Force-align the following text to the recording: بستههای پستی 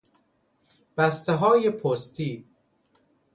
بستههای 0.97 1.69
پستی 1.69 2.45